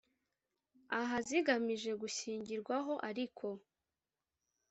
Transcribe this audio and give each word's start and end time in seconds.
Aha 0.99 1.17
Zigamije 1.27 1.91
Gushingirwaho 2.01 2.93
Ariko 3.09 3.45